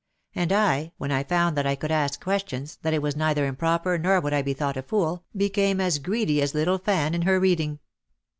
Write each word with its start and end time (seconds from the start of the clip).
And 0.33 0.51
I, 0.51 0.93
when 0.97 1.11
I 1.11 1.23
found 1.23 1.55
that 1.55 1.67
I 1.67 1.75
could 1.75 1.91
ask 1.91 2.19
questions, 2.19 2.79
that 2.81 2.91
it 2.91 3.03
was 3.03 3.15
neither 3.15 3.45
improper 3.45 3.99
nor 3.99 4.19
would 4.19 4.33
I 4.33 4.41
be 4.41 4.55
thought 4.55 4.75
a 4.75 4.81
fool, 4.81 5.25
became 5.37 5.79
as 5.79 5.99
greedy 5.99 6.41
as 6.41 6.55
little 6.55 6.79
Fan 6.79 7.13
in 7.13 7.21
her 7.21 7.39
reading. 7.39 7.77